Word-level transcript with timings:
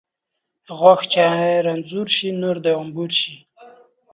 غاښ 0.77 1.01
چې 1.11 1.23
رنځور 1.65 2.07
شي، 2.15 2.29
نور 2.41 2.55
د 2.63 2.67
انبور 2.81 3.11
شي 3.19 3.33